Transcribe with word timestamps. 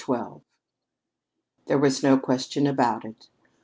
XII 0.03 0.41
There 1.67 1.77
was 1.77 2.01
no 2.01 2.17
question 2.17 2.65
about 2.65 3.05
it. 3.05 3.27